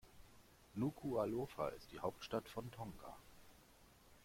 [0.83, 3.17] Nukuʻalofa ist die Hauptstadt von Tonga.